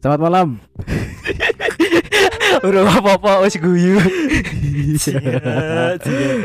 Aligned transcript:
Selamat 0.00 0.20
malam. 0.24 0.48
Udah 2.66 2.82
apa-apa 2.88 3.44
wis 3.44 3.60
guyu. 3.60 4.00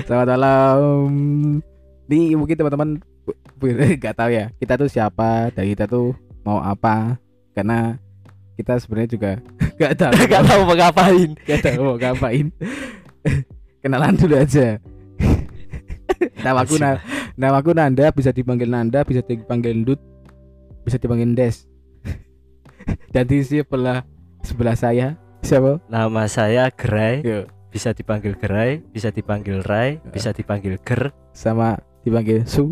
Selamat 0.05 0.27
malam. 0.35 1.07
Nih 2.11 2.35
mungkin 2.35 2.59
teman-teman 2.59 2.89
nggak 3.99 4.15
tahu 4.19 4.29
ya 4.29 4.51
kita 4.59 4.75
tuh 4.75 4.91
siapa 4.91 5.49
dan 5.55 5.65
kita 5.65 5.87
tuh 5.87 6.13
mau 6.45 6.59
apa 6.61 7.17
karena 7.55 7.95
kita 8.53 8.77
sebenarnya 8.77 9.09
juga 9.09 9.31
nggak 9.79 9.93
tahu 9.97 10.11
Gak 10.29 10.43
tahu 10.45 10.61
mau 10.67 10.75
ngapain. 10.75 11.29
nggak 11.33 11.59
tahu 11.63 11.79
mau 11.81 11.97
ngapain. 11.97 12.45
Kenalan 13.79 14.19
dulu 14.19 14.35
aja. 14.35 14.77
Namaku 16.43 16.75
na 16.77 16.99
namaku 17.39 17.71
Nanda 17.71 18.11
bisa 18.11 18.35
dipanggil 18.35 18.67
Nanda 18.67 19.01
bisa 19.07 19.23
dipanggil 19.23 19.79
Ndut 19.79 19.99
bisa 20.83 20.99
dipanggil 20.99 21.31
Des. 21.33 21.63
Dan 23.13 23.25
di 23.27 23.41
sebelah 23.41 24.03
sebelah 24.45 24.75
saya 24.77 25.17
siapa? 25.41 25.81
Nama 25.89 26.23
saya 26.25 26.69
Gerai, 26.73 27.21
Yo, 27.21 27.45
bisa 27.69 27.91
dipanggil 27.91 28.33
Gerai, 28.39 28.81
bisa 28.89 29.11
dipanggil 29.11 29.61
Rai, 29.61 29.99
bisa 30.09 30.31
dipanggil 30.31 30.79
Ger. 30.81 31.11
sama 31.35 31.75
dipanggil 32.07 32.47
Su. 32.47 32.71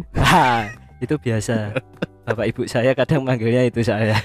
Itu 1.03 1.19
biasa. 1.19 1.75
Bapak 2.23 2.45
ibu 2.47 2.63
saya 2.63 2.95
kadang 2.95 3.27
manggilnya 3.27 3.67
itu 3.67 3.83
saya. 3.83 4.15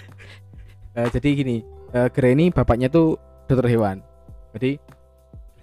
Eh, 0.95 1.09
jadi 1.11 1.29
gini, 1.35 1.57
uh, 1.95 2.11
ini 2.11 2.51
bapaknya 2.55 2.87
tuh 2.87 3.19
dokter 3.51 3.71
hewan. 3.71 4.03
Jadi 4.55 4.79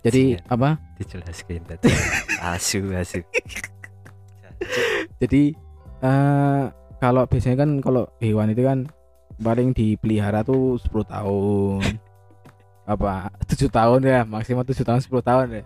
jadi 0.06 0.38
apa? 0.54 0.78
dijelaskan 1.02 1.66
tadi. 1.66 1.90
Asu, 2.38 2.94
asu. 2.94 3.26
Jadi 5.22 5.58
eh 6.06 6.64
kalau 7.02 7.26
biasanya 7.26 7.66
kan 7.66 7.70
kalau 7.82 8.06
hewan 8.22 8.54
itu 8.54 8.62
kan 8.62 8.86
paling 9.38 9.72
dipelihara 9.72 10.42
tuh 10.42 10.80
10 10.80 11.06
tahun. 11.06 11.82
apa 12.86 13.34
tujuh 13.50 13.66
tahun 13.74 14.06
ya 14.06 14.22
maksimal 14.30 14.62
tujuh 14.62 14.86
tahun 14.86 15.02
10 15.02 15.10
tahun 15.26 15.48
ya 15.58 15.64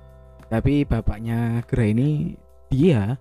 tapi 0.48 0.88
bapaknya 0.88 1.60
Gra 1.68 1.84
ini 1.84 2.40
dia 2.72 3.20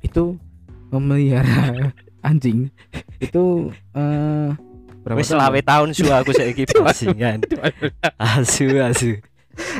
itu 0.00 0.40
memelihara 0.88 1.92
anjing 2.28 2.72
itu 3.20 3.68
eh 3.92 4.48
berapa 5.04 5.20
Wis 5.20 5.28
tahun? 5.28 5.40
selawe 5.44 5.60
tahun 5.60 5.88
su 5.92 6.04
aku 6.08 6.32
saiki 6.32 6.64
bajingan. 6.84 7.44
Asu, 8.16 8.68
asu. 8.80 9.20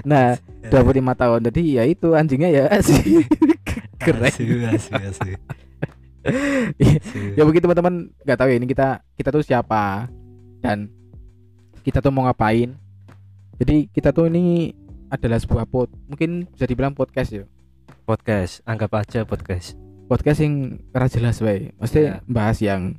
nah 0.05 0.37
25 0.69 1.01
tahun 1.17 1.41
jadi 1.49 1.63
ya 1.81 1.83
itu 1.89 2.09
anjingnya 2.13 2.49
ya 2.53 2.65
sih 2.85 3.25
keren 4.05 4.29
Asu, 4.29 4.45
asu, 4.69 4.91
asu. 4.93 5.31
Ya 7.37 7.43
mungkin 7.47 7.63
teman-teman 7.63 7.95
nggak 8.23 8.39
tahu 8.39 8.49
ya 8.51 8.57
ini 8.59 8.67
kita 8.67 8.89
kita 9.15 9.29
tuh 9.31 9.43
siapa 9.43 10.11
dan 10.61 10.91
kita 11.83 12.03
tuh 12.03 12.13
mau 12.13 12.27
ngapain. 12.27 12.75
Jadi 13.59 13.91
kita 13.91 14.13
tuh 14.13 14.31
ini 14.31 14.71
adalah 15.09 15.41
sebuah 15.41 15.67
pod 15.67 15.89
mungkin 16.07 16.47
bisa 16.51 16.67
dibilang 16.69 16.93
podcast 16.93 17.33
ya. 17.33 17.45
Podcast, 18.05 18.61
anggap 18.65 18.93
aja 18.97 19.25
podcast. 19.25 19.77
podcast 20.09 20.41
yang 20.41 20.81
kera 20.89 21.05
jelas 21.05 21.37
wae 21.45 21.69
mesti 21.77 22.01
Ya. 22.01 22.25
bahas 22.25 22.57
yang 22.65 22.97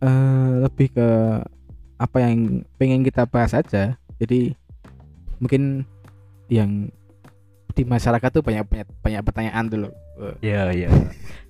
eh 0.00 0.50
lebih 0.64 0.88
ke 0.96 1.08
apa 2.00 2.16
yang 2.20 2.64
pengen 2.76 3.04
kita 3.04 3.28
bahas 3.28 3.52
aja. 3.52 3.96
Jadi 4.16 4.56
mungkin 5.36 5.84
yang 6.48 6.88
di 7.74 7.82
masyarakat 7.82 8.30
tuh 8.30 8.40
banyak 8.40 8.64
banyak 8.64 8.88
banyak 9.02 9.20
pertanyaan 9.20 9.66
dulu. 9.66 9.88
Iya, 10.40 10.70
iya. 10.72 10.88
Kehidupan, 10.88 11.10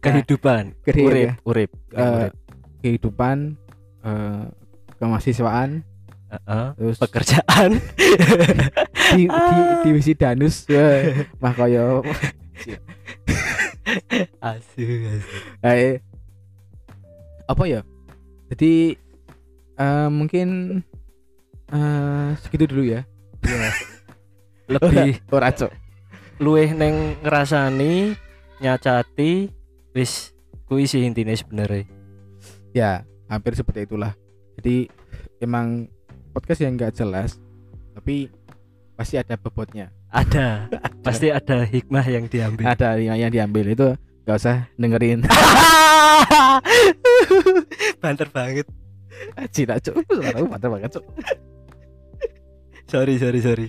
Kehidupan, 0.00 0.62
urip, 0.84 0.96
ya. 1.18 1.32
urip, 1.42 1.70
urip. 1.92 2.32
kehidupan 2.78 3.58
eh 4.00 4.44
kemahasiswaan 4.96 5.82
Heeh. 6.28 6.66
terus 6.76 6.98
pekerjaan 6.98 7.70
di, 9.16 9.24
di 9.24 9.56
divisi 9.82 10.12
danus 10.12 10.68
ya 10.68 11.08
mah 11.38 11.52
koyo 11.52 12.04
asu, 14.38 14.84
asu. 14.84 15.36
eh, 15.64 15.98
apa 17.44 17.62
ya 17.64 17.80
jadi 18.52 18.94
eh, 19.74 20.08
mungkin 20.10 20.80
eh 21.68 22.28
segitu 22.38 22.68
dulu 22.68 22.84
ya 22.86 23.02
Iya. 23.40 23.70
lebih 24.68 25.10
ora 25.30 25.48
cok 25.48 25.72
luweh 26.38 26.68
neng 26.70 27.16
ngerasani 27.22 28.12
nyacati 28.60 29.48
wis 29.98 30.30
kuwi 30.70 30.86
sih 30.86 31.02
intine 31.02 31.34
sebenarnya. 31.34 31.82
Ya 32.70 33.02
hampir 33.26 33.58
seperti 33.58 33.90
itulah. 33.90 34.14
Jadi 34.62 34.86
emang 35.42 35.90
podcast 36.30 36.62
yang 36.62 36.78
nggak 36.78 36.94
jelas 36.94 37.42
tapi 37.98 38.30
pasti 38.94 39.18
ada 39.18 39.34
bobotnya. 39.34 39.90
Ada. 40.08 40.72
Pasti 41.04 41.28
ada 41.28 41.68
hikmah 41.68 42.00
yang 42.08 42.32
diambil. 42.32 42.64
Ada 42.64 42.96
yang, 42.96 43.20
yang 43.20 43.28
diambil. 43.28 43.76
Itu 43.76 43.92
nggak 44.24 44.38
usah 44.40 44.64
dengerin. 44.80 45.20
Banter 48.02 48.28
banget. 48.32 48.64
Cina 49.52 49.76
cok 49.82 49.98
suara 50.14 50.38
mantap 50.46 50.70
banget 50.70 50.94
cok 50.94 51.04
sorry 52.88 53.20
sorry 53.20 53.40
sorry. 53.44 53.68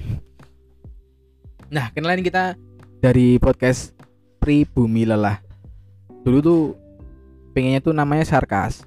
Nah, 1.70 1.92
kenalin 1.94 2.24
kita 2.24 2.56
dari 3.04 3.38
podcast 3.38 3.94
Pribumi 4.40 5.06
Lelah. 5.06 5.49
Dulu 6.25 6.38
tuh 6.40 6.62
pengennya 7.53 7.81
tuh 7.81 7.94
namanya 7.96 8.25
Sarkas. 8.25 8.84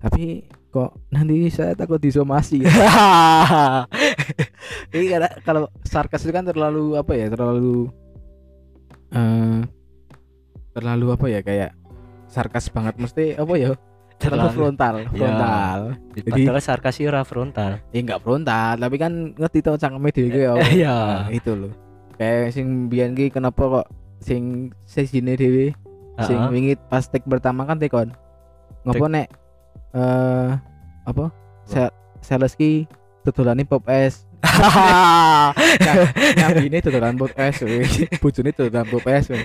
Tapi 0.00 0.46
kok 0.70 0.94
nanti 1.10 1.50
saya 1.50 1.74
takut 1.74 1.98
disomasi. 1.98 2.62
Ini 4.94 5.04
karena 5.10 5.30
kalau 5.42 5.68
Sarkas 5.82 6.22
itu 6.24 6.32
kan 6.32 6.46
terlalu 6.46 6.94
apa 6.96 7.12
ya? 7.14 7.26
Terlalu 7.30 7.90
eh 9.10 9.60
terlalu 10.70 11.06
apa 11.10 11.26
ya 11.26 11.42
kayak 11.42 11.74
sarkas 12.30 12.70
banget 12.70 12.94
mesti 12.96 13.34
apa 13.34 13.54
ya? 13.58 13.70
Terlalu 14.20 14.52
frontal, 14.52 14.94
Ya. 15.00 15.08
frontal. 15.16 15.78
padahal 16.28 16.60
sarkas 16.60 17.00
sih 17.00 17.08
ora 17.08 17.24
frontal 17.24 17.80
Ya 17.88 18.04
enggak 18.04 18.20
frontal, 18.20 18.76
tapi 18.76 19.00
kan 19.00 19.32
ngerti 19.32 19.64
tau 19.64 19.80
cangkeme 19.80 20.12
dhewe 20.12 20.28
ki 20.28 20.40
ya. 20.44 20.52
Iya. 20.78 20.96
Nah, 21.26 21.28
itu 21.32 21.50
loh. 21.56 21.72
Kayak 22.20 22.52
sing 22.52 22.86
biyen 22.86 23.16
ki 23.16 23.32
kenapa 23.32 23.80
kok 23.80 23.86
sing 24.20 24.70
sesine 24.84 25.34
dhewe 25.34 25.72
sing 26.24 26.36
Heeh. 26.36 26.50
wingi 26.50 26.72
pas 26.88 27.04
take 27.04 27.24
pertama 27.24 27.64
kan 27.64 27.76
tekon. 27.76 28.12
Ngopo 28.82 29.06
nek 29.06 29.28
eh 29.92 30.48
apa? 31.04 31.30
Sa 31.64 31.88
sales 32.20 32.54
ki 32.54 32.84
dodolane 33.22 33.64
pop 33.64 33.84
es. 33.86 34.24
Nah, 36.40 36.48
ini 36.56 36.80
dodolan 36.80 37.16
pop 37.16 37.32
es. 37.36 37.60
Bojone 38.18 38.50
dodolan 38.52 38.86
pop 38.86 39.04
es. 39.08 39.28
kan. 39.28 39.42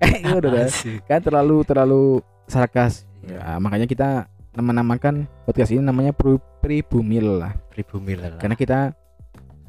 Kan 1.08 1.20
terlalu 1.22 1.64
terlalu 1.64 2.02
sarkas. 2.44 3.08
Ya, 3.24 3.56
makanya 3.56 3.88
kita 3.88 4.28
nama-namakan 4.52 5.24
podcast 5.44 5.72
ini 5.72 5.80
namanya 5.80 6.12
Pri- 6.12 6.38
Pribumil 6.60 7.42
lah. 7.42 7.52
pribumi 7.74 8.14
lelah 8.14 8.38
karena 8.38 8.54
kita 8.54 8.78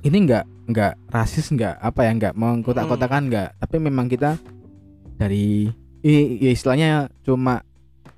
ini 0.06 0.29
enggak 0.29 0.45
enggak 0.69 0.94
rasis 1.09 1.50
enggak 1.50 1.73
apa 1.81 2.06
ya 2.06 2.11
enggak 2.13 2.33
mengkotak-kotakan 2.38 3.33
enggak 3.33 3.50
tapi 3.57 3.81
memang 3.81 4.06
kita 4.06 4.38
dari 5.18 5.73
ya 6.06 6.52
istilahnya 6.52 6.90
cuma 7.22 7.66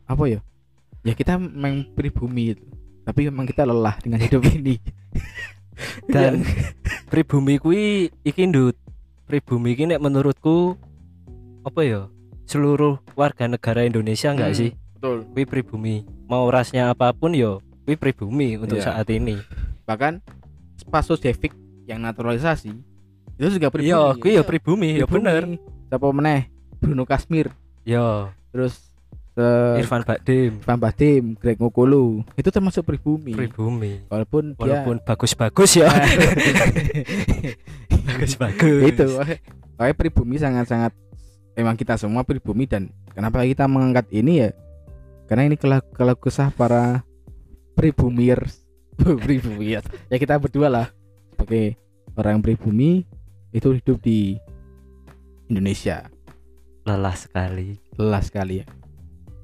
apa 0.04 0.24
ya? 0.28 0.40
Ya 1.02 1.14
kita 1.14 1.40
memang 1.40 1.88
pribumi 1.94 2.52
itu 2.52 2.64
tapi 3.02 3.24
memang 3.24 3.48
kita 3.48 3.64
lelah 3.64 3.96
dengan 3.98 4.20
hidup 4.20 4.44
ini. 4.52 4.76
Dan 6.06 6.44
pribumi 7.08 7.56
kuwi 7.56 7.84
iki 8.22 8.44
ndut. 8.44 8.76
Pribumi 9.24 9.72
iki 9.72 9.86
nek 9.86 10.00
menurutku 10.00 10.76
apa 11.64 11.82
ya? 11.82 12.02
Seluruh 12.44 13.00
warga 13.14 13.48
negara 13.48 13.84
Indonesia 13.84 14.32
enggak 14.32 14.52
Hmm, 14.52 14.60
sih? 14.60 14.72
Betul. 14.94 15.18
Kuwi 15.32 15.44
pribumi. 15.46 15.96
Mau 16.26 16.48
rasnya 16.48 16.92
apa 16.92 17.12
pun 17.12 17.32
yo 17.32 17.64
kuwi 17.84 17.96
pribumi 17.96 18.56
untuk 18.56 18.76
Iya. 18.78 18.92
saat 18.92 19.08
ini. 19.08 19.40
Bahkan 19.84 20.20
Spasodevik 20.78 21.56
yang 21.86 22.00
naturalisasi 22.02 22.72
itu 23.38 23.48
juga 23.50 23.70
pribumi. 23.70 23.88
iya 23.88 24.02
kuwi 24.14 24.32
ya 24.34 24.44
pribumi 24.44 24.88
ya 24.94 25.06
Pribumi. 25.06 25.16
bener. 25.24 25.44
Siapa 25.88 26.08
meneh? 26.10 26.42
Bruno 26.78 27.04
Kasmir 27.04 27.48
ya 27.88 28.36
terus 28.52 28.92
se 29.38 29.48
Irfan 29.80 30.04
Bakdim 30.04 30.60
Irfan 30.60 30.80
Bahdim, 30.82 31.24
Greg 31.40 31.56
Ngokolo 31.62 32.26
itu 32.36 32.50
termasuk 32.50 32.84
pribumi. 32.84 33.38
pribumi. 33.38 34.02
Walaupun 34.12 34.58
dia 34.58 34.82
walaupun 34.82 34.98
bagus-bagus 35.06 35.78
ya. 35.78 35.88
Bagus-bagus. 38.08 38.82
Itu. 38.82 39.08
Kayak 39.78 39.96
pribumi 39.96 40.42
sangat-sangat 40.42 40.90
emang 41.54 41.78
kita 41.78 42.02
semua 42.02 42.26
pribumi 42.26 42.66
dan 42.66 42.90
kenapa 43.14 43.46
kita 43.46 43.70
mengangkat 43.70 44.10
ini 44.10 44.42
ya? 44.42 44.50
Karena 45.30 45.46
ini 45.46 45.56
kalau 45.56 45.86
kalau 45.94 46.18
kesah 46.18 46.50
para 46.50 47.06
pribumiers 47.78 48.66
pribumiers 49.26 49.86
ya 50.10 50.18
kita 50.18 50.42
berdua 50.42 50.68
lah. 50.68 50.88
Sebagai 51.38 51.78
orang 52.18 52.42
pribumi 52.42 53.06
itu 53.54 53.70
hidup 53.70 54.02
di 54.02 54.42
Indonesia 55.46 56.10
lelah 56.88 57.14
sekali. 57.14 57.76
Lelah 58.00 58.24
sekali 58.24 58.64
ya. 58.64 58.66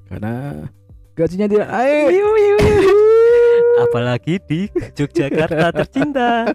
Karena 0.08 0.64
gajinya 1.12 1.44
tidak 1.44 1.68
naik. 1.68 2.24
Apalagi 3.84 4.34
di 4.48 4.60
Yogyakarta 4.96 5.76
tercinta. 5.76 6.48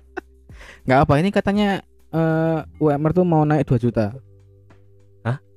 Nggak 0.84 1.00
apa 1.06 1.14
ini 1.22 1.30
katanya 1.30 1.70
eh, 2.10 2.60
UMR 2.82 3.14
tuh 3.14 3.24
mau 3.24 3.46
naik 3.46 3.70
2 3.70 3.80
juta. 3.80 4.18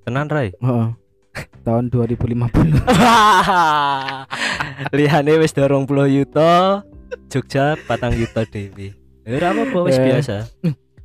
Tenan 0.03 0.27
Rai 0.27 0.51
Heeh. 0.59 0.89
tahun 1.65 1.87
2050 1.95 2.75
lihane 4.99 5.39
wis 5.39 5.55
dorong 5.55 5.87
puluh 5.87 6.11
yuta 6.11 6.83
Jogja 7.31 7.79
patang 7.87 8.11
yuta 8.19 8.43
dewi 8.43 8.99
Ora 9.23 9.55
apa 9.55 9.79
wis 9.87 9.95
Eh. 9.95 10.03
biasa. 10.03 10.51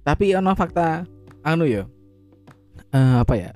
Tapi 0.02 0.34
ono 0.34 0.50
fakta 0.58 1.06
anu 1.46 1.70
ya 1.70 1.86
eh, 2.90 3.16
apa 3.22 3.38
ya 3.38 3.54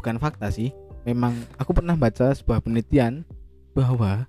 bukan 0.00 0.16
fakta 0.16 0.48
sih. 0.48 0.72
Memang 1.04 1.36
aku 1.60 1.76
pernah 1.76 1.92
baca 1.92 2.32
sebuah 2.32 2.64
penelitian 2.64 3.28
bahwa 3.76 4.24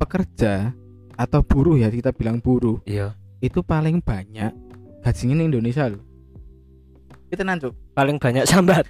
pekerja 0.00 0.72
atau 1.20 1.44
buruh 1.44 1.76
ya 1.76 1.92
kita 1.92 2.16
bilang 2.16 2.40
buruh 2.40 2.80
iya. 2.88 3.12
itu 3.44 3.60
paling 3.60 4.00
banyak 4.00 4.56
gajinya 5.04 5.36
di 5.36 5.44
Indonesia 5.52 5.84
loh. 5.92 6.00
Itu 7.28 7.44
nanti 7.44 7.68
paling 7.92 8.16
banyak 8.16 8.48
sambat. 8.48 8.88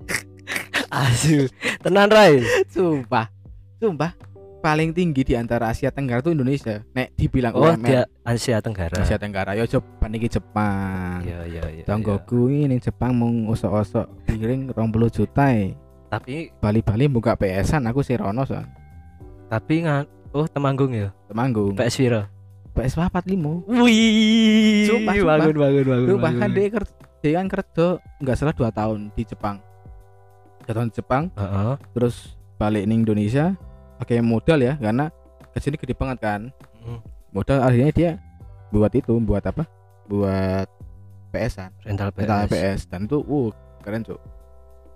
Asu 0.94 1.50
tenan 1.82 2.10
Rai. 2.10 2.42
Sumpah. 2.70 3.26
Sumpah 3.82 4.14
paling 4.60 4.92
tinggi 4.92 5.24
di 5.24 5.34
antara 5.34 5.72
Asia 5.72 5.88
Tenggara 5.88 6.20
tuh 6.20 6.36
Indonesia 6.36 6.84
nek 6.92 7.16
dibilang 7.16 7.56
oh 7.56 7.72
UMR 7.72 7.80
dia 7.80 8.02
Asia 8.22 8.60
Tenggara 8.60 9.00
Asia 9.00 9.16
Tenggara 9.16 9.56
yo 9.56 9.64
coba 9.64 10.04
niki 10.12 10.28
Jepang 10.28 11.24
iya 11.24 11.48
iya 11.48 11.64
iya 11.72 11.84
Tonggoku 11.88 12.52
ini 12.52 12.76
Jepang 12.76 13.16
mau 13.16 13.32
osok-osok 13.56 14.28
piring 14.28 14.76
20 14.76 15.16
juta 15.16 15.44
e. 15.56 15.72
tapi 16.12 16.52
Bali-bali 16.60 17.08
buka 17.08 17.34
PS-an 17.40 17.88
aku 17.88 18.04
sih 18.04 18.20
Rono 18.20 18.44
so. 18.44 18.60
tapi 19.48 19.88
ngan 19.88 20.04
oh 20.36 20.44
temanggung 20.46 20.92
ya 20.92 21.08
Temanggung. 21.32 21.72
PS 21.74 21.96
Viro 21.96 22.22
PS 22.70 22.94
45. 23.00 23.66
wih 23.66 24.86
Sumpah, 24.86 25.14
sumpah. 25.16 25.36
bangun 25.40 25.56
bangun 25.56 25.84
bangun 25.88 26.06
Lu 26.06 26.16
bahkan 26.20 26.48
dia 26.52 26.68
kerja 26.70 26.92
dia 27.20 27.32
kan 27.36 27.46
kerja 27.48 27.86
nggak 28.22 28.36
salah 28.36 28.54
2 28.56 28.72
tahun 28.72 28.98
di 29.12 29.22
Jepang. 29.28 29.60
2 30.64 30.72
tahun 30.72 30.88
di 30.88 30.94
Jepang 31.00 31.24
Heeh. 31.34 31.74
terus 31.96 32.36
balik 32.56 32.84
nih 32.84 32.96
Indonesia 33.02 33.56
pakai 34.00 34.18
modal 34.18 34.58
ya 34.58 34.74
karena 34.74 35.12
gajinya 35.52 35.78
gede 35.78 35.94
banget 35.94 36.18
kan. 36.18 36.40
Mm. 36.80 37.00
Modal 37.30 37.58
akhirnya 37.60 37.92
dia 37.92 38.10
buat 38.68 38.90
itu, 38.90 39.12
buat 39.18 39.44
apa? 39.44 39.68
Buat 40.06 40.66
PS-an. 41.30 41.70
rental 41.84 42.10
PS, 42.10 42.20
Rental 42.20 42.44
PS 42.48 42.80
dan 42.86 43.00
itu 43.04 43.18
uh 43.20 43.48
keren 43.80 44.02
cuk. 44.02 44.18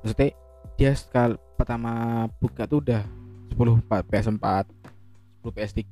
Maksudnya 0.01 0.29
dia 0.75 0.91
sekal 0.93 1.37
pertama 1.55 1.93
buka 2.37 2.67
tuh 2.67 2.83
udah 2.83 3.07
10 3.53 3.79
pa- 3.87 4.03
PS4, 4.03 4.67
10 5.41 5.55
PS3 5.55 5.83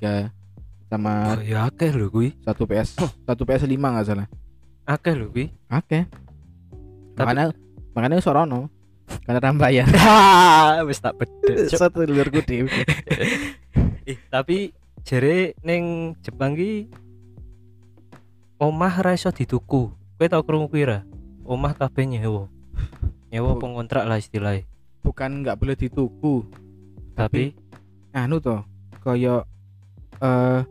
sama 0.90 1.12
Oh, 1.32 1.40
ya 1.40 1.64
akeh 1.64 1.88
lho 1.88 2.10
kuwi 2.10 2.34
satu 2.40 2.66
PS 2.66 2.98
satu 3.28 3.42
PS 3.42 3.64
5 3.64 3.70
nggak 3.72 4.04
salah. 4.04 4.26
akeh 4.82 5.14
lho 5.14 5.30
kuwi 5.30 5.46
Oke. 5.70 6.04
Makanya 7.14 7.52
makanya 7.92 8.18
sorono 8.18 8.66
karena 9.22 9.40
rambayan. 9.40 9.88
wis 10.88 10.98
tak 10.98 11.18
bedek. 11.18 11.70
Satu 11.70 12.02
dulur 12.02 12.28
dhewe. 12.30 12.70
Eh, 14.02 14.18
tapi 14.26 14.74
jere 15.06 15.54
ning 15.62 16.14
Jepang 16.26 16.58
ki 16.58 16.90
omah 18.58 18.94
ra 18.98 19.14
iso 19.14 19.30
dituku. 19.30 19.94
Kowe 19.94 20.26
tau 20.26 20.42
krungu 20.42 20.70
kuwi 20.70 20.86
ra? 20.86 21.06
Omah 21.46 21.74
kabeh 21.78 22.06
nyewa. 22.06 22.50
Nyewa 23.30 23.58
pengontrak 23.58 24.06
lah 24.06 24.18
istilahnya. 24.18 24.66
Bukan 25.02 25.42
nggak 25.42 25.58
boleh 25.58 25.74
dituku, 25.74 26.46
Tapi 27.18 27.54
anu 28.14 28.38
toh 28.38 28.62
koyo 29.02 29.42
eh 30.22 30.62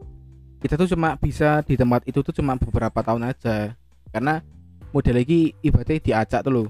kita 0.62 0.78
tuh 0.78 0.88
cuma 0.94 1.18
bisa 1.18 1.66
di 1.66 1.74
tempat 1.74 2.06
itu 2.06 2.22
tuh 2.22 2.32
cuma 2.32 2.54
beberapa 2.54 3.02
tahun 3.02 3.34
aja 3.34 3.74
karena 4.14 4.46
model 4.94 5.18
lagi 5.18 5.58
ibaratnya 5.66 5.98
diacak 6.00 6.46
tuh 6.46 6.54
lo 6.54 6.64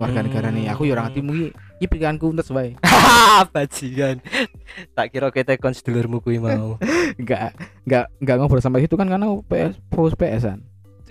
warga 0.00 0.20
negara 0.22 0.48
nih. 0.50 0.70
Aku 0.74 0.86
ya 0.88 0.98
orang 0.98 1.10
hati 1.10 1.20
mungkin 1.22 1.54
ini 1.80 1.86
pilihanku 1.86 2.30
untuk 2.30 2.44
sesuai 2.46 2.78
bajingan. 3.54 4.22
tak 4.96 5.06
kira 5.14 5.28
kita 5.30 5.58
kon 5.58 5.74
sedulurmu 5.74 6.22
kuwi 6.22 6.38
mau. 6.42 6.78
enggak 7.20 7.54
enggak 7.86 8.04
enggak 8.18 8.36
ngobrol 8.38 8.62
sampai 8.62 8.84
itu 8.86 8.94
kan 8.98 9.06
karena 9.06 9.26
PS 9.46 9.78
fokus 9.90 10.14
PS 10.18 10.44
an. 10.50 10.60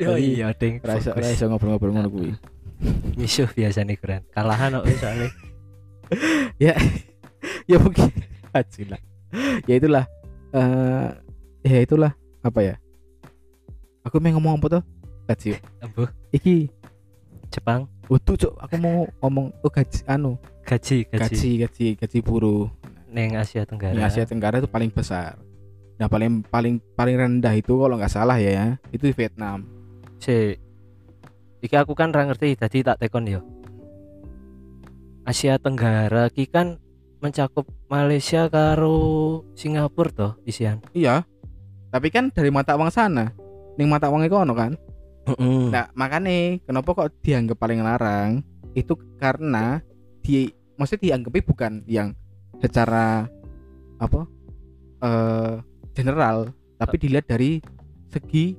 Oh 0.09 0.18
iya, 0.18 0.50
ding. 0.57 0.81
rasa 0.81 1.13
rasa 1.13 1.45
ngobrol-ngobrol 1.47 1.94
ngono 1.94 2.09
kuwi. 2.09 2.31
Misuh 3.19 3.47
biasa 3.51 3.85
nih 3.85 3.97
keren. 4.00 4.21
Kalahan 4.33 4.80
kok 4.81 4.86
soalnya. 5.00 5.29
ya 7.69 7.77
mungkin. 7.79 8.09
Haji 8.53 8.86
lah 8.86 9.01
ya 9.65 9.75
itulah 9.81 10.06
eh 10.53 11.09
ya 11.65 11.79
itulah 11.81 12.12
apa 12.44 12.59
ya? 12.62 12.75
Aku 14.03 14.19
mau 14.19 14.36
ngomong 14.36 14.59
apa 14.59 14.68
tuh 14.79 14.83
Ambuh, 15.79 16.12
iki 16.36 16.68
Jepang 17.53 17.85
Utuh 18.11 18.35
cuk, 18.35 18.53
aku 18.59 18.75
mau 18.81 19.07
ngomong 19.23 19.53
oh 19.63 19.71
gaji 19.71 20.03
anu 20.09 20.35
gaji 20.67 21.07
gaji, 21.07 21.23
gaji 21.23 21.50
gaji 21.63 21.88
gaji 21.95 22.17
buruh 22.19 22.67
neng 23.13 23.38
Asia 23.38 23.63
Tenggara. 23.63 23.95
di 23.95 24.01
Asia 24.01 24.25
Tenggara 24.25 24.59
itu 24.59 24.67
paling 24.67 24.89
besar. 24.89 25.38
Nah 26.01 26.09
paling 26.09 26.41
paling 26.50 26.81
paling 26.97 27.15
rendah 27.15 27.53
itu 27.53 27.77
kalau 27.77 27.95
nggak 27.95 28.11
salah 28.11 28.41
ya, 28.41 28.51
ya 28.51 28.67
itu 28.89 29.07
di 29.07 29.15
Vietnam. 29.15 29.63
Si 30.17 30.57
Iki 31.63 31.79
aku 31.79 31.95
kan 31.95 32.11
ra 32.11 32.27
ngerti 32.27 32.59
tadi 32.59 32.83
tak 32.83 33.00
tekon 33.00 33.23
ya. 33.23 33.39
Asia 35.23 35.55
Tenggara 35.55 36.27
ki 36.27 36.51
kan 36.51 36.75
mencakup 37.23 37.63
Malaysia 37.88 38.51
karo 38.51 39.39
Singapura 39.55 40.11
toh 40.11 40.31
isian. 40.44 40.83
Iya. 40.91 41.23
Tapi 41.88 42.11
kan 42.11 42.33
dari 42.35 42.51
mata 42.51 42.75
uang 42.75 42.91
sana, 42.91 43.31
ning 43.79 43.88
mata 43.88 44.12
uang 44.12 44.27
itu 44.27 44.36
ono 44.36 44.51
kan. 44.51 44.75
Heeh. 45.24 45.72
Nah 45.72 45.88
makanya 45.96 46.60
kenapa 46.68 46.89
kok 46.92 47.12
dianggap 47.24 47.58
paling 47.58 47.80
larang? 47.80 48.44
Itu 48.75 49.00
karena 49.18 49.80
di 50.20 50.50
maksudnya 50.75 51.13
dianggapnya 51.13 51.44
bukan 51.46 51.74
yang 51.88 52.12
secara 52.60 53.27
apa 54.00 54.22
eh 55.03 55.53
general, 55.94 56.51
tapi 56.75 56.96
dilihat 56.98 57.27
dari 57.27 57.62
segi 58.10 58.56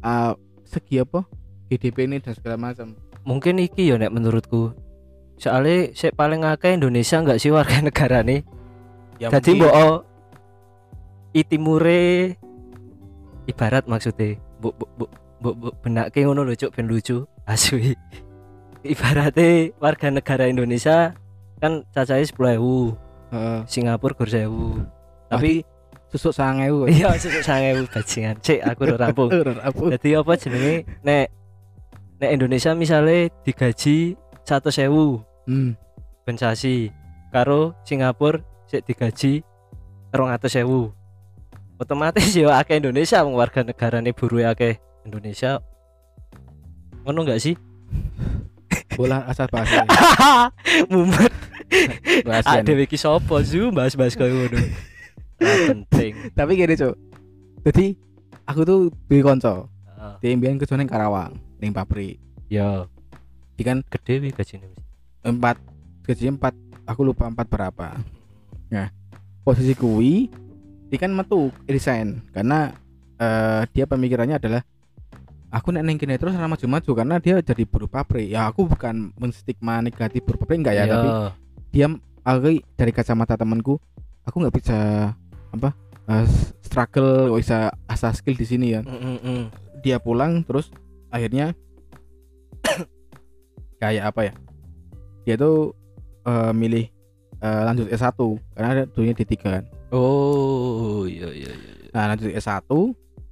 eh, 0.00 0.32
segi 0.64 0.96
apa 1.00 1.26
GDP 1.68 2.08
ini 2.08 2.16
dan 2.20 2.32
segala 2.32 2.56
macam. 2.56 2.96
Mungkin 3.22 3.60
iki 3.60 3.92
ya 3.92 4.00
nek 4.00 4.12
menurutku. 4.12 4.72
Soalnya 5.36 5.90
sik 5.92 6.14
paling 6.14 6.46
akeh 6.46 6.76
Indonesia 6.76 7.18
enggak 7.18 7.40
sih 7.40 7.50
warga 7.50 7.82
negara 7.88 8.22
nih. 8.22 8.40
Ya 9.20 9.28
Jadi 9.28 9.58
mungkin- 9.58 9.68
mbok 9.68 9.74
oh, 9.76 9.96
i 11.32 11.42
timure 11.44 12.36
ibarat 13.46 13.84
maksudnya 13.86 14.38
mbok 14.60 14.72
mbok 14.76 14.90
mbok 14.98 15.10
mbok 15.42 15.54
mbok 15.58 15.74
benake 15.82 16.22
ngono 16.22 16.46
lho 16.46 16.54
cuk 16.54 16.70
ben 16.72 16.86
lucu 16.86 17.26
asli. 17.50 17.98
Ibaratnya 18.82 19.70
warga 19.78 20.08
negara 20.10 20.46
Indonesia 20.46 21.14
kan 21.58 21.82
cacahe 21.90 22.22
10.000 22.22 22.58
Heeh. 23.30 23.58
Singapura 23.66 24.14
gur 24.14 24.26
1000 24.26 25.30
tapi 25.30 25.62
susuk 26.12 26.36
sangewu. 26.36 26.84
iya 26.86 27.14
sesuk 27.16 27.40
1000 27.40 27.88
bajingan. 27.88 28.36
Cek 28.38 28.60
aku 28.62 28.80
udah 28.84 28.98
rampung 29.00 29.30
jadi 29.96 30.20
apa 30.20 30.32
jenenge? 30.36 30.84
Nek 31.00 31.26
nek 32.18 32.30
Indonesia 32.30 32.70
misalnya 32.74 33.26
digaji 33.42 34.14
100.000 34.46 35.26
Hmm. 35.42 35.74
ben 36.22 36.38
sasi 36.38 36.86
karo 37.34 37.74
Singapura 37.82 38.38
sik 38.70 38.86
digaji 38.86 39.42
200.000 40.14 40.62
otomatis 41.78 42.30
ya 42.38 42.62
akeh 42.62 42.78
Indonesia 42.78 43.26
warga 43.26 43.66
negarane 43.66 44.14
buruh 44.14 44.46
akeh 44.46 44.78
Indonesia. 45.06 45.58
Ngono 47.02 47.26
enggak 47.26 47.42
sih? 47.42 47.54
Bola 48.98 49.24
asal 49.26 49.48
bahasa. 49.48 49.82
mumet. 50.92 51.32
Ada 52.28 52.72
iki 52.76 53.00
sapa 53.00 53.40
zu? 53.42 53.72
Bahas-bahas 53.72 54.14
koyo 54.14 54.46
ngono. 54.46 54.58
Penting. 55.68 56.12
Tapi 56.36 56.52
gini, 56.54 56.74
Cuk. 56.76 56.94
Jadi 57.62 57.96
aku 58.46 58.60
tuh 58.66 58.80
duwe 59.06 59.22
kanca, 59.22 59.66
Heeh. 59.86 60.14
dia 60.18 60.34
mbiyen 60.34 60.58
kerja 60.58 60.74
ning 60.74 60.90
Karawang, 60.90 61.38
ning 61.62 61.70
pabrik. 61.70 62.18
ya 62.50 62.90
Dia 63.54 63.64
kan 63.64 63.78
gede 63.86 64.18
wi 64.18 64.30
gajine 64.34 64.66
empat 65.22 65.56
gaji 66.02 66.34
empat 66.34 66.54
aku 66.82 67.06
lupa 67.06 67.30
empat 67.30 67.46
berapa. 67.46 67.94
Nah 68.74 68.90
posisi 69.46 69.72
kui 69.78 70.26
dia 70.90 70.98
kan 70.98 71.14
metu 71.14 71.54
resign. 71.70 72.20
Karena 72.34 72.74
eh, 73.16 73.62
dia 73.70 73.86
pemikirannya 73.86 74.36
adalah 74.42 74.62
aku 75.52 75.68
nek 75.68 75.84
neng 75.84 76.00
kene 76.00 76.16
terus 76.16 76.32
ora 76.32 76.48
maju-maju 76.48 76.90
karena 76.96 77.20
dia 77.20 77.36
jadi 77.38 77.62
buruh 77.62 77.86
pabrik 77.86 78.24
ya 78.26 78.48
aku 78.48 78.64
bukan 78.64 79.12
menstigma 79.14 79.78
negatif 79.78 80.24
buruh 80.24 80.40
pabrik 80.40 80.64
enggak 80.64 80.74
ya 80.74 80.84
Iya. 80.84 80.90
tapi 80.90 81.08
dia 81.68 81.86
aku 82.24 82.48
dari 82.72 82.90
kacamata 82.90 83.36
temanku 83.36 83.76
aku 84.24 84.36
nggak 84.38 84.54
bisa 84.56 84.78
apa 85.52 85.76
eh, 86.08 86.24
struggle 86.60 87.28
nggak 87.28 87.40
bisa 87.40 87.58
asah 87.84 88.12
skill 88.12 88.32
di 88.32 88.48
sini 88.48 88.72
ya 88.72 88.80
Mm, 88.80 88.96
mm, 88.96 89.18
mm. 89.20 89.42
dia 89.80 90.00
pulang 90.00 90.40
terus 90.40 90.72
akhirnya 91.08 91.52
kayak 93.80 94.04
apa 94.08 94.20
ya 94.24 94.34
dia 95.22 95.34
tuh 95.36 95.76
eh, 96.24 96.52
milih 96.52 96.86
eh, 97.38 97.62
lanjut 97.62 97.86
S1 97.88 98.16
karena 98.54 98.68
ada 98.70 98.82
dulunya 98.88 99.14
D3 99.14 99.34
kan 99.38 99.64
Oh, 99.92 101.04
iya 101.04 101.28
iya 101.28 101.52
iya. 101.52 101.72
iya. 101.76 101.90
nah 101.92 102.08
lanjut 102.08 102.32
S1 102.32 102.64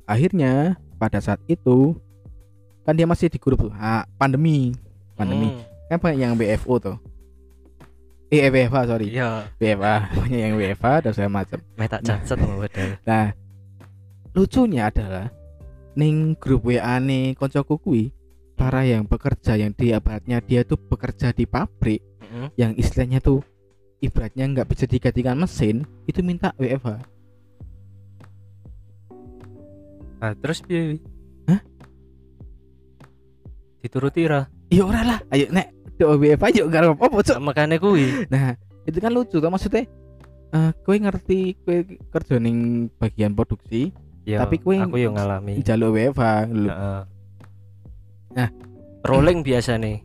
akhirnya 0.05 0.53
pada 1.01 1.17
saat 1.17 1.41
itu 1.47 1.97
kan 2.91 2.99
dia 2.99 3.07
masih 3.07 3.31
di 3.31 3.39
grup 3.39 3.71
tuh. 3.71 3.73
Ah, 3.79 4.03
pandemi. 4.19 4.75
Pandemi. 5.15 5.55
Hmm, 5.55 5.63
kan 5.87 5.97
banyak 6.03 6.21
yang 6.27 6.35
BFO 6.35 6.83
tuh. 6.83 6.99
Eh 8.35 8.51
WFA 8.51 8.91
sorry. 8.91 9.15
Iya, 9.15 9.47
WFA 9.63 9.95
banyak 10.19 10.41
yang 10.43 10.55
WFA 10.59 10.93
dan 11.07 11.11
segala 11.15 11.47
macam. 11.47 11.59
Meta 11.79 12.03
mau 12.35 12.59
padahal. 12.67 12.91
Nah, 13.07 13.27
lucunya 14.35 14.91
adalah 14.91 15.31
ning 15.95 16.35
grup 16.35 16.67
WA 16.67 16.99
nih 16.99 17.39
koncoku 17.39 17.79
kuwi 17.79 18.11
para 18.59 18.83
yang 18.87 19.07
bekerja 19.07 19.55
yang 19.55 19.71
di 19.75 19.91
ibaratnya 19.91 20.39
dia 20.43 20.63
tuh 20.63 20.79
bekerja 20.79 21.35
di 21.35 21.47
pabrik 21.47 22.11
Mm, 22.31 22.49
yang 22.55 22.73
istilahnya 22.79 23.19
tuh 23.19 23.43
ibaratnya 23.99 24.47
nggak 24.47 24.71
bisa 24.71 24.87
digantikan 24.87 25.35
mesin 25.35 25.83
itu 26.07 26.23
minta 26.23 26.55
WFH. 26.55 27.03
Nah, 30.21 30.33
terus 30.39 30.63
piye? 30.63 31.03
Dituruti 33.81 34.29
ra? 34.29 34.45
Ya 34.71 34.85
ora 34.87 35.03
lah, 35.03 35.19
ayo 35.33 35.49
nek 35.51 35.73
do 35.97 36.17
WFH 36.17 36.65
yuk 36.65 36.67
gak 36.73 36.97
apa-apa 36.97 37.21
Cuk. 37.21 37.39
Makane 37.41 37.77
kuwi. 37.77 38.29
Nah, 38.33 38.57
itu 38.89 38.99
kan 39.01 39.13
lucu 39.13 39.37
tuh 39.41 39.51
maksudnya 39.53 39.85
eh 40.51 40.71
kowe 40.83 40.97
ngerti 40.99 41.55
kowe 41.63 41.79
kerja 42.11 42.43
ning 42.43 42.91
bagian 42.99 43.39
produksi 43.39 43.95
Ya, 44.29 44.45
Tapi 44.45 44.61
kuwi 44.61 44.79
aku 44.79 45.01
yo 45.01 45.17
ngalami. 45.17 45.65
jaluk 45.65 45.97
WFH 45.97 46.23
lho. 46.53 46.69
Heeh. 46.71 47.03
Nah. 48.37 48.51
rolling 49.01 49.41
biasa 49.41 49.81
nih. 49.81 50.05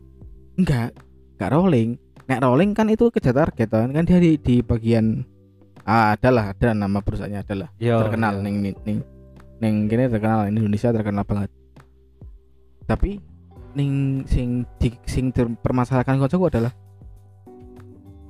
Enggak, 0.56 0.96
enggak 1.36 1.50
rolling. 1.52 1.90
Nek 2.26 2.40
rolling 2.42 2.72
kan 2.72 2.88
itu 2.88 3.12
kejar 3.12 3.36
target 3.36 3.68
kan, 3.68 3.92
dia 3.92 4.18
di, 4.18 4.40
di 4.40 4.64
bagian 4.64 5.20
ah, 5.84 6.16
adalah 6.16 6.56
ada 6.56 6.72
nama 6.74 6.98
perusahaannya 7.04 7.40
adalah 7.44 7.68
Yo. 7.78 8.02
terkenal 8.02 8.40
yo. 8.40 8.42
ning 8.42 8.56
ning 8.64 8.76
ning 8.82 8.98
ning 9.60 9.74
kene 9.86 10.08
terkenal 10.10 10.48
Indonesia 10.48 10.90
terkenal 10.90 11.22
banget. 11.28 11.52
Tapi 12.88 13.20
ning 13.76 14.24
sing 14.24 14.64
di, 14.80 14.88
sing 15.04 15.28
permasalahan 15.36 16.16
kancaku 16.16 16.48
adalah 16.48 16.72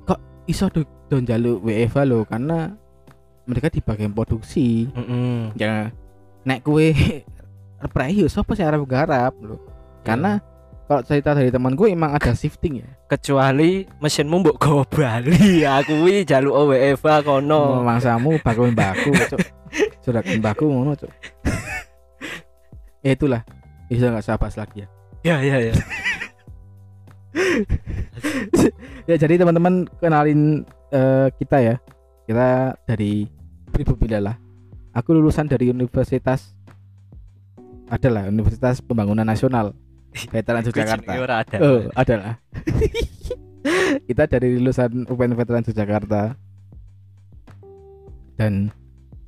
kok 0.03 0.19
iso 0.43 0.67
do, 0.67 0.83
do 1.07 1.23
njaluk 1.23 1.63
WFH 1.63 2.03
lo 2.03 2.27
karena 2.27 2.75
mereka 3.47 3.71
di 3.71 3.79
bagian 3.79 4.11
produksi. 4.11 4.91
Mm-mm. 4.91 5.55
Ya 5.55 5.87
nek 6.43 6.67
kue 6.67 6.91
prei 7.95 8.19
yo 8.19 8.27
sapa 8.27 8.59
sing 8.59 8.67
arep 8.67 8.83
garap 8.83 9.39
lho. 9.39 9.55
Karena 10.03 10.43
kalau 10.87 11.03
cerita 11.03 11.35
dari 11.35 11.51
temanku 11.51 11.87
emang 11.87 12.15
ada 12.15 12.31
shifting 12.31 12.79
ya. 12.79 12.87
kecuali 13.07 13.83
mesinmu 14.03 14.39
mbok 14.39 14.55
gowo 14.59 14.83
Bali 14.87 15.63
aku 15.67 16.03
kuwi 16.03 16.23
jaluk 16.23 16.71
WFA 16.71 17.23
No. 17.23 17.23
kono 17.23 17.61
Mangsamu 17.83 18.39
baku 18.39 18.71
baku, 18.71 19.11
cuk. 19.31 19.39
Sudah 20.03 20.23
baku 20.23 20.67
ngono, 20.71 20.95
cuk. 20.95 21.11
ya 23.03 23.11
itulah. 23.15 23.43
Bisa 23.87 24.11
nggak 24.11 24.23
saya 24.23 24.39
bahas 24.39 24.55
lagi 24.59 24.83
ya. 24.83 24.87
Ya 25.23 25.41
ya 25.41 25.57
ya 25.71 25.73
Ya 29.07 29.15
jadi 29.15 29.39
teman-teman 29.39 29.87
kenalin 30.03 30.67
eh, 30.91 31.27
kita 31.39 31.57
ya. 31.63 31.75
Kita 32.27 32.75
dari 32.83 33.23
Pribubila 33.71 34.19
lah. 34.19 34.35
Aku 34.91 35.15
lulusan 35.15 35.47
dari 35.47 35.71
Universitas 35.71 36.51
adalah 37.87 38.27
Universitas 38.27 38.83
Pembangunan 38.83 39.23
Nasional 39.23 39.71
Veteran 40.11 40.65
Yogyakarta. 40.65 41.11
Ora 41.23 41.35
ada 41.45 41.57
Oh, 41.63 41.87
adalah. 41.95 42.35
kita 44.11 44.27
dari 44.27 44.59
lulusan 44.59 45.07
UPN 45.07 45.39
Veteran 45.39 45.63
Yogyakarta. 45.63 46.35
Dan 48.35 48.75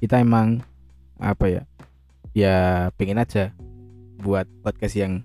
kita 0.03 0.19
emang 0.19 0.60
apa 1.24 1.46
ya? 1.48 1.63
Ya 2.36 2.55
pengen 3.00 3.22
aja 3.22 3.55
buat 4.19 4.43
podcast 4.60 5.00
yang 5.00 5.24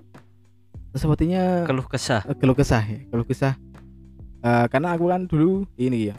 sepertinya 0.95 1.67
keluh 1.67 1.87
kesah 1.87 2.23
eh, 2.25 2.37
keluh 2.39 2.55
kesah 2.57 2.83
ya, 2.83 2.99
keluh 3.11 3.27
kesah. 3.27 3.55
Eh, 4.45 4.67
karena 4.71 4.95
aku 4.95 5.11
kan 5.11 5.27
dulu 5.27 5.65
ini 5.75 6.13
ya. 6.13 6.17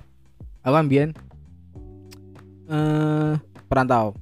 Aku 0.65 0.75
ambien 0.75 1.13
eh 2.65 3.34
perantau. 3.70 4.17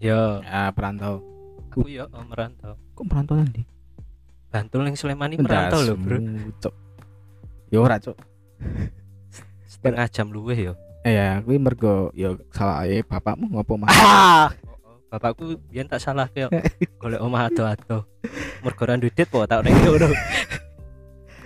yo 0.00 0.40
Ya, 0.40 0.72
perantau. 0.72 1.20
aku 1.68 1.84
yo 1.86 2.08
oh, 2.10 2.24
merantau 2.24 2.74
Kok 2.96 3.04
perantau 3.06 3.36
nanti? 3.36 3.62
Bantul 4.48 4.88
yang 4.88 4.96
Sleman 4.96 5.36
ini 5.36 5.44
merantau 5.44 5.84
loh 5.84 5.96
bro 6.00 6.18
Cok. 6.64 6.74
Ya 7.68 7.78
ora, 7.84 8.00
Cok. 8.00 8.16
setengah 9.68 10.08
jam 10.08 10.32
luweh 10.32 10.56
yo 10.56 10.74
Eh 11.06 11.14
ya, 11.14 11.38
kuwi 11.44 11.60
mergo 11.62 12.10
ya 12.16 12.34
salah 12.50 12.82
ae 12.82 13.06
bapakmu 13.06 13.46
ngopo 13.54 13.78
mah. 13.78 13.86
bapakku 15.08 15.56
biyen 15.72 15.88
tak 15.88 16.00
salah 16.04 16.28
kyo 16.28 16.52
golek 17.00 17.20
omah 17.20 17.48
ado-ado 17.48 18.04
mergo 18.60 18.82
ra 18.84 19.00
duit 19.00 19.16
po 19.28 19.44
tak 19.48 19.64
ning 19.64 19.76
ngono 19.84 20.08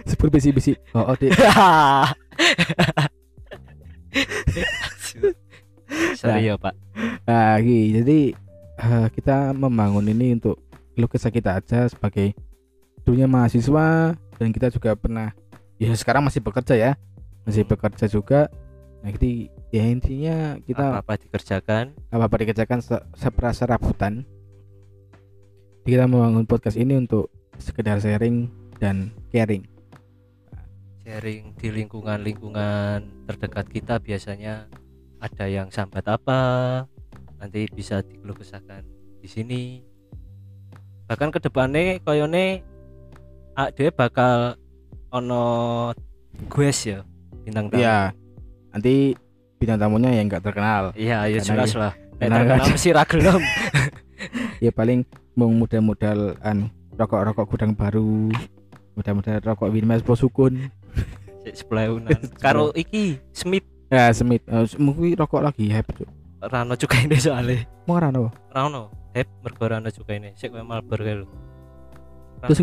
Sebut 0.03 0.35
bisi-bisi. 0.35 0.75
Oh, 0.99 1.15
oh, 1.15 1.17
Dik. 1.17 1.31
sorry 6.19 6.49
yo 6.49 6.57
pak 6.61 6.75
Nah, 7.25 7.57
jadi 7.63 8.35
eh, 8.77 9.07
kita 9.15 9.55
membangun 9.57 10.05
ini 10.11 10.37
untuk 10.37 10.61
keluh 10.93 11.09
kesah 11.09 11.33
kita 11.33 11.57
aja 11.57 11.89
sebagai 11.89 12.37
dulunya 13.07 13.31
mahasiswa 13.31 14.19
dan 14.37 14.49
kita 14.53 14.69
juga 14.75 14.93
pernah 14.99 15.33
ya 15.81 15.95
sekarang 15.95 16.27
masih 16.27 16.43
bekerja 16.43 16.75
ya. 16.75 16.93
Masih 17.47 17.67
bekerja 17.67 18.07
juga. 18.11 18.51
Nah, 19.03 19.11
jadi 19.11 19.33
ya 19.69 19.85
intinya 19.85 20.37
kita 20.63 20.95
apa 20.95 21.03
apa 21.03 21.15
dikerjakan 21.19 21.91
apa-apa 22.09 22.37
dikerjakan 22.39 22.79
se- 22.79 23.07
sepera 23.13 23.51
serabutan. 23.51 24.23
Jadi 25.83 25.91
kita 25.91 26.07
membangun 26.07 26.47
podcast 26.47 26.79
ini 26.79 26.95
untuk 26.97 27.27
sekedar 27.59 27.99
sharing 27.99 28.47
dan 28.79 29.11
caring. 29.29 29.67
sharing 31.03 31.51
di 31.59 31.69
lingkungan-lingkungan 31.73 33.27
terdekat 33.27 33.67
kita 33.67 33.99
biasanya 33.99 34.71
ada 35.19 35.51
yang 35.51 35.67
sambat 35.67 36.07
apa 36.07 36.41
nanti 37.43 37.67
bisa 37.69 37.99
dikeluh 38.01 38.39
kesahkan 38.39 38.87
di 39.19 39.27
sini 39.27 39.63
bahkan 41.05 41.35
ke 41.35 41.43
depannya 41.43 41.99
koyone 41.99 42.63
ade 43.53 43.91
bakal 43.91 44.55
ono 45.11 45.91
gues 46.47 46.87
ya 46.87 47.03
bintang 47.43 47.67
tamu 47.67 47.83
Iya. 47.83 48.15
Nanti 48.73 49.13
bintang 49.57 49.79
tamunya 49.79 50.11
yang 50.11 50.27
nggak 50.27 50.43
terkenal. 50.43 50.91
iya 50.95 51.23
ya 51.25 51.39
jelas 51.39 51.71
ya- 51.71 51.81
lah. 51.81 51.93
Karena 52.17 52.35
terkenal 52.39 52.59
kan- 52.59 52.73
mesti 52.73 52.91
ra 52.91 53.05
gelem 53.05 53.43
ya 54.59 54.71
paling 54.71 55.03
mau 55.35 55.51
modal-modal 55.51 56.39
anu 56.41 56.67
rokok-rokok 56.95 57.47
gudang 57.49 57.73
baru 57.73 58.31
modal-modal 58.95 59.43
rokok 59.43 59.69
Winmas 59.69 60.03
Posukun 60.03 60.71
Sik 61.43 61.55
sepeleunan 61.59 62.15
karo 62.45 62.71
iki 62.73 63.19
Smith. 63.33 63.67
Ya 63.91 64.09
semit 64.11 64.41
uh, 64.47 64.65
mungkin 64.79 65.13
rokok 65.15 65.43
lagi 65.43 65.69
hype 65.69 65.91
cuk. 65.93 66.09
Rano 66.41 66.73
cukaine 66.75 67.19
soalnya. 67.19 67.67
Mau 67.85 67.99
rano 67.99 68.31
rano 68.49 68.89
hep 69.13 69.27
mergo 69.43 69.65
rano 69.67 69.91
cukaine 69.91 70.33
sik 70.33 70.49
koyo 70.49 70.63
malber 70.63 70.97
kae 70.97 71.17
lho. 71.21 71.27
Terus 72.43 72.59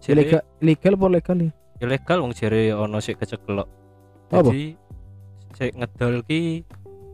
Jere- 0.00 0.22
ilegal 0.24 0.40
ilegal 0.60 0.92
apa 0.96 1.06
legal 1.10 1.36
nih 1.36 1.50
ilegal 1.80 2.18
wong 2.20 2.32
jere 2.32 2.72
ono 2.72 3.00
sik 3.00 3.18
kecekelok. 3.18 3.68
Apa? 4.30 4.48
Jadi 4.48 4.76
sik 5.60 5.76
ngedol 5.76 6.24
ki 6.24 6.64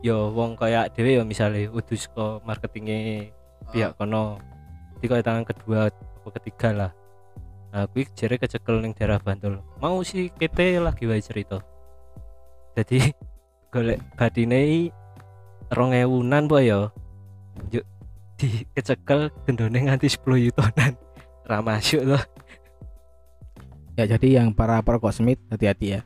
ya 0.07 0.15
wong 0.31 0.55
kaya 0.55 0.87
dhewe 0.95 1.19
ya 1.19 1.27
misale 1.27 1.67
udah 1.67 1.99
saka 1.99 2.39
marketingnya 2.47 3.27
pihak 3.75 3.99
kono. 3.99 4.39
Jadi 4.97 5.07
kaya 5.11 5.23
tangan 5.27 5.45
kedua 5.51 5.91
atau 5.91 6.31
ketiga 6.31 6.71
lah. 6.71 6.91
Nah, 7.75 7.91
kuwi 7.91 8.07
jere 8.15 8.39
kecekel 8.39 8.79
ning 8.79 8.95
daerah 8.95 9.19
Bantul. 9.19 9.59
Mau 9.83 9.99
sih 10.07 10.31
kete 10.31 10.79
lagi 10.79 11.11
wae 11.11 11.19
cerita. 11.19 11.59
Jadi 12.79 13.11
golek 13.75 13.99
badine 14.15 14.95
rong 15.75 15.91
ewunan 15.99 16.47
po 16.47 16.63
ya. 16.63 16.87
Yuk 17.75 17.83
di 18.39 18.63
kecekel 18.79 19.35
gendone 19.43 19.91
nganti 19.91 20.07
10 20.07 20.23
yutonan. 20.47 20.95
Ra 21.51 21.59
masuk 21.59 22.07
loh. 22.07 22.23
ya 23.97 24.05
jadi 24.05 24.39
yang 24.45 24.53
para 24.53 24.79
perokok 24.87 25.11
semit 25.11 25.43
hati-hati 25.51 25.99
ya. 25.99 26.01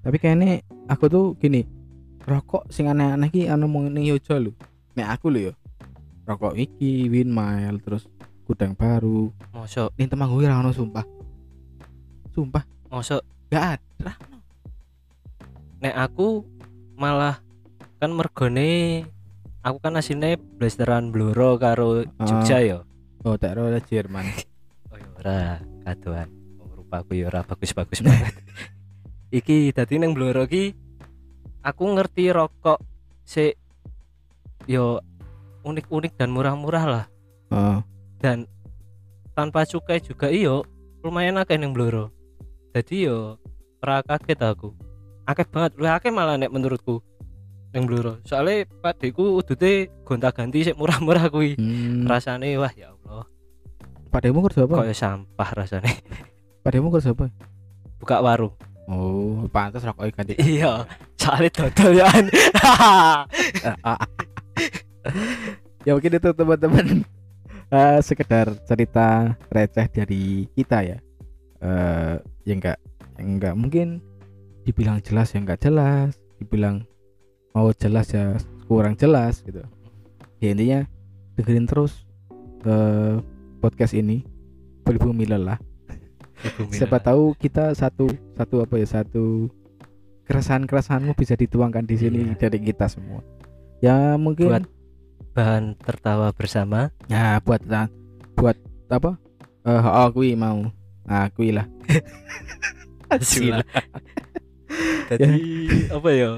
Tapi 0.00 0.16
kayaknya 0.16 0.64
aku 0.88 1.04
tuh 1.12 1.24
gini, 1.36 1.64
rokok 2.24 2.72
sing 2.72 2.88
aneh-aneh 2.88 3.28
ki 3.28 3.48
anu 3.52 3.68
mau 3.68 3.84
ning 3.84 4.08
Yojo 4.08 4.36
lho. 4.40 4.52
Nek 4.96 5.08
aku 5.18 5.28
lho 5.28 5.40
yo. 5.50 5.52
Rokok 6.24 6.56
iki 6.56 7.10
Winmile 7.12 7.80
terus 7.84 8.08
gudang 8.48 8.74
baru. 8.74 9.30
mosok 9.52 9.92
Ning 10.00 10.08
Temanggung 10.08 10.40
ora 10.40 10.58
ono 10.58 10.72
sumpah. 10.72 11.04
Sumpah, 12.32 12.64
mosok 12.88 13.20
gak 13.50 13.78
ada. 13.78 14.12
nek 15.80 15.96
aku 15.96 16.44
malah 17.00 17.40
kan 17.96 18.12
mergone 18.12 19.08
aku 19.64 19.80
kan 19.80 19.96
asine 19.96 20.36
blasteran 20.36 21.08
Bluro 21.08 21.56
karo 21.56 22.04
Jogja 22.20 22.60
ya 22.60 22.78
Oh, 23.20 23.36
tak 23.36 23.52
ora 23.60 23.76
Jerman. 23.84 24.24
oh 24.92 24.96
ya 24.96 25.08
ora 25.20 25.40
kadoan 25.84 26.28
Wong 26.56 26.70
rupaku 26.84 27.20
ya 27.20 27.28
ora 27.28 27.40
bagus-bagus 27.44 28.00
banget 28.06 28.32
iki 29.30 29.70
dadi 29.70 29.98
nang 29.98 30.12
Bluro 30.12 30.46
ki 30.46 30.74
aku 31.62 31.84
ngerti 31.94 32.34
rokok 32.34 32.82
si 33.22 33.54
yo 34.66 34.98
unik-unik 35.62 36.18
dan 36.18 36.34
murah-murah 36.34 36.84
lah. 36.86 37.04
Oh, 37.50 37.82
dan 38.22 38.46
tanpa 39.34 39.66
cukai 39.66 39.98
juga 40.02 40.30
iyo 40.30 40.66
lumayan 41.02 41.38
akeh 41.38 41.58
ning 41.58 41.74
Bluro 41.74 42.10
jadi 42.70 43.10
yo 43.10 43.18
ora 43.82 44.02
kaget 44.06 44.38
aku. 44.42 44.70
Akeh 45.26 45.46
banget. 45.46 45.74
Lu 45.78 45.86
akeh 45.86 46.10
malah 46.10 46.38
nek 46.38 46.54
menurutku 46.54 47.02
ning 47.70 47.86
Bluro 47.86 48.18
soalnya 48.26 48.66
padeku 48.82 49.38
udute 49.38 49.90
gonta-ganti 50.02 50.66
sik 50.66 50.78
murah-murah 50.78 51.30
kuwi. 51.30 51.54
Hmm. 51.54 52.06
rasane 52.06 52.58
wah 52.58 52.70
ya 52.74 52.90
Allah. 52.94 53.26
Pak 54.10 54.26
Demo 54.26 54.42
kerja 54.42 54.66
apa? 54.66 54.74
koyo 54.82 54.94
sampah 54.94 55.50
rasane. 55.54 55.92
Pak 56.66 56.70
Demo 56.74 56.90
kerja 56.90 57.14
apa? 57.14 57.30
buka 58.00 58.16
warung 58.24 58.56
Oh, 58.90 59.46
pantas 59.54 59.86
rokoknya 59.86 60.10
ganti. 60.18 60.34
iya 60.42 60.82
soalnya 61.14 61.50
dodol 61.54 61.94
ya 61.94 62.10
ya 65.86 65.94
mungkin 65.94 66.18
itu 66.18 66.30
teman-teman. 66.34 66.86
Eh, 67.70 67.98
sekedar 68.02 68.50
cerita 68.66 69.38
receh 69.46 69.86
dari 69.94 70.50
kita 70.58 70.82
ya. 70.82 70.98
Eh 71.62 72.14
yang 72.50 72.58
enggak 72.58 72.78
yang 73.14 73.38
enggak 73.38 73.54
mungkin 73.54 73.88
dibilang 74.66 74.98
jelas 75.06 75.30
ya 75.30 75.38
enggak 75.38 75.62
jelas 75.62 76.18
dibilang 76.42 76.82
mau 77.54 77.70
jelas 77.70 78.10
ya 78.10 78.34
kurang 78.66 78.98
jelas 78.98 79.46
gitu. 79.46 79.62
Ya 80.42 80.50
intinya 80.50 80.82
dengerin 81.38 81.70
terus 81.70 82.10
eh 82.66 83.22
podcast 83.62 83.94
ini. 83.94 84.26
Berbumi 84.82 85.30
lelah 85.30 85.62
siapa 86.72 86.96
tahu 87.00 87.36
kita 87.36 87.72
satu 87.76 88.08
satu 88.36 88.64
apa 88.64 88.74
ya 88.80 88.86
satu 88.88 89.48
keresahan 90.24 90.64
keresahanmu 90.64 91.12
bisa 91.18 91.36
dituangkan 91.36 91.84
di 91.84 91.96
sini 92.00 92.32
Iya. 92.32 92.48
dari 92.48 92.58
kita 92.64 92.88
semua 92.88 93.20
ya 93.84 94.16
mungkin 94.16 94.48
Buat 94.48 94.64
bahan 95.36 95.64
tertawa 95.78 96.32
bersama 96.32 96.88
Ya 97.10 97.38
buat 97.44 97.60
buat 98.34 98.56
apa? 98.90 99.20
Oh, 99.60 100.08
kui 100.10 100.32
mau. 100.32 100.72
Nah, 101.04 101.28
kui 101.36 101.52
lah. 101.52 101.68
Jadi 105.10 105.42
apa 105.90 106.08
ya? 106.14 106.30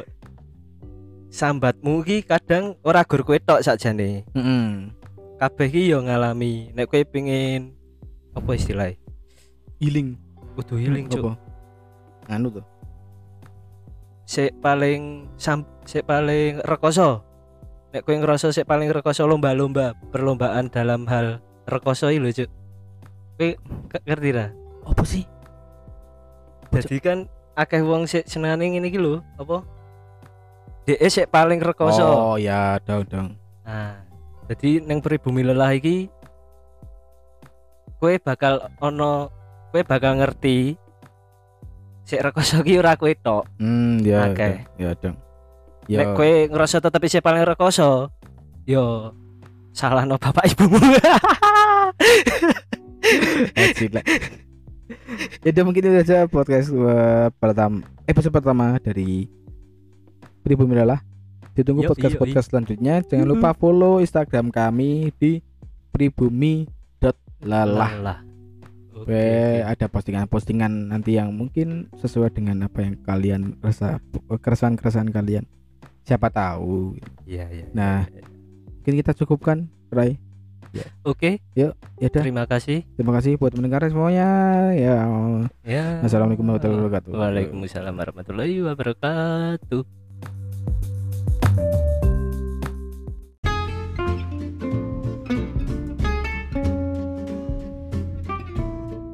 Sambatmu 1.32 2.04
ki 2.04 2.24
kadang 2.26 2.76
ora 2.84 3.04
gur 3.06 3.24
kowe 3.24 3.38
tok 3.40 3.64
sakjane. 3.64 4.24
Heeh. 4.36 4.64
Kabeh 5.40 5.68
ki 5.72 5.92
yo 5.92 6.04
ngalami. 6.04 6.72
Nek 6.76 6.88
kowe 6.90 7.00
pengin 7.08 7.72
apa 8.36 8.50
istilahnya? 8.56 9.00
Healing. 9.82 10.14
Kudu 10.54 10.78
healing 10.78 11.10
cuk. 11.10 11.34
Apa? 11.34 11.34
Anu 12.30 12.54
tuh. 12.54 12.62
Sik 14.22 14.54
paling 14.62 15.26
sam 15.34 15.66
sik 15.82 16.06
paling 16.06 16.62
rekoso. 16.62 17.26
Nek 17.90 18.06
kowe 18.06 18.14
ngerasa 18.14 18.54
sik 18.54 18.70
paling 18.70 18.94
rekoso 18.94 19.26
lomba-lomba, 19.26 19.98
perlombaan 20.14 20.70
dalam 20.70 21.02
hal 21.10 21.42
rekoso 21.66 22.14
iki 22.14 22.22
lho 22.22 22.30
cuk. 22.30 22.50
Kowe 23.34 23.48
ngerti 24.06 24.30
ra? 24.30 24.54
Apa 24.86 25.02
sih? 25.02 25.26
Jadi 26.70 26.96
kan 27.02 27.18
akeh 27.58 27.82
wong 27.82 28.06
sik 28.06 28.30
senengane 28.30 28.70
ngene 28.70 28.86
iki 28.86 29.02
lho, 29.02 29.18
apa? 29.34 29.66
Dhek 30.86 31.02
sik 31.10 31.26
paling 31.34 31.58
rekoso. 31.58 32.06
Oh 32.06 32.38
ya, 32.38 32.78
dong 32.86 33.02
dong. 33.10 33.28
Nah, 33.66 33.98
jadi 34.46 34.78
neng 34.78 35.02
pribumi 35.02 35.42
lelah 35.42 35.74
iki 35.74 36.06
kue 37.98 38.18
bakal 38.22 38.70
ono 38.78 39.41
kue 39.72 39.82
bakal 39.88 40.20
ngerti 40.20 40.76
sik 42.04 42.20
rekoso 42.20 42.60
ki 42.66 42.76
ora 42.76 43.00
kowe 43.00 43.08
tok. 43.16 43.48
Hmm, 43.56 44.04
ya. 44.04 44.28
Oke. 44.28 44.68
Ya, 44.76 44.92
ya 44.92 45.00
dong. 45.00 45.16
Ya. 45.88 46.04
Nek 46.04 46.14
kowe 46.14 46.30
ngerasa 46.52 46.78
tetep 46.84 47.02
isih 47.08 47.24
paling 47.24 47.42
rekoso, 47.48 48.12
yo 48.68 49.16
salah 49.72 50.04
no 50.04 50.20
bapak 50.20 50.52
ibumu. 50.52 50.78
eh, 53.56 53.68
sila. 53.74 54.04
ya 55.42 55.50
udah 55.50 55.64
mungkin 55.66 55.82
itu 55.88 55.98
saja 56.04 56.30
podcast 56.30 56.70
eh, 56.70 57.28
pertama 57.36 57.82
episode 58.06 58.30
pertama 58.30 58.78
dari 58.78 59.26
Pribumi 60.44 60.76
Lelah. 60.76 61.00
Ditunggu 61.52 61.84
Yoi, 61.84 61.90
podcast 61.90 62.14
podcast 62.20 62.46
selanjutnya. 62.52 63.04
Jangan 63.04 63.26
lupa 63.28 63.52
follow 63.56 64.00
Instagram 64.00 64.48
kami 64.52 65.12
di 65.20 65.40
pribumi.lelah. 65.92 67.90
Lelah. 67.92 68.31
Oke. 68.92 69.08
Oke, 69.08 69.24
ada 69.64 69.86
postingan-postingan 69.88 70.92
nanti 70.92 71.16
yang 71.16 71.32
mungkin 71.32 71.88
sesuai 71.96 72.32
dengan 72.36 72.68
apa 72.68 72.84
yang 72.84 72.94
kalian 73.02 73.42
rasa 73.64 73.98
keresahan-keresahan 74.28 75.08
kalian. 75.08 75.44
Siapa 76.04 76.28
tahu. 76.28 76.98
Iya, 77.24 77.48
iya. 77.48 77.66
Nah, 77.72 78.04
mungkin 78.78 78.94
kita 79.00 79.16
cukupkan, 79.16 79.70
Rai. 79.88 80.20
Oke, 81.04 81.36
Ya 81.52 81.76
udah, 82.00 82.22
terima 82.24 82.44
kasih. 82.48 82.88
terima 82.96 83.12
kasih 83.20 83.36
buat 83.36 83.52
mendengar 83.52 83.84
semuanya. 83.84 84.28
Ya, 84.72 85.04
Ya. 85.68 86.00
Assalamualaikum 86.00 86.48
warahmatullahi 86.48 86.80
wabarakatuh. 86.80 87.10
Waalaikumsalam 87.12 87.92
warahmatullahi 87.92 88.56
wabarakatuh. 88.64 90.01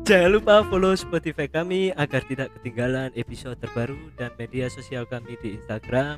Jangan 0.09 0.40
lupa 0.40 0.64
follow 0.64 0.97
Spotify 0.97 1.53
kami 1.53 1.92
agar 1.92 2.25
tidak 2.25 2.49
ketinggalan 2.57 3.12
episode 3.12 3.61
terbaru 3.61 4.09
dan 4.16 4.33
media 4.40 4.64
sosial 4.73 5.05
kami 5.05 5.37
di 5.44 5.61
Instagram 5.61 6.16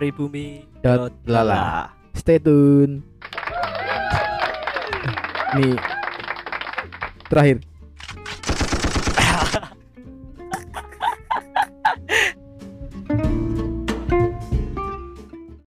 pribumi.lala. 0.00 1.12
Lala. 1.28 1.92
Stay 2.16 2.40
tune. 2.40 3.04
Nih, 5.52 5.76
terakhir 7.28 7.60